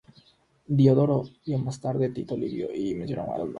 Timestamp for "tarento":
3.35-3.49